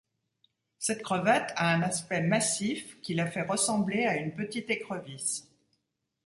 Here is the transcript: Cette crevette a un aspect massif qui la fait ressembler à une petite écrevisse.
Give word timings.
Cette 0.79 1.03
crevette 1.03 1.53
a 1.57 1.71
un 1.75 1.83
aspect 1.83 2.21
massif 2.21 2.99
qui 3.01 3.13
la 3.13 3.27
fait 3.27 3.43
ressembler 3.43 4.07
à 4.07 4.17
une 4.17 4.33
petite 4.33 4.71
écrevisse. 4.71 5.47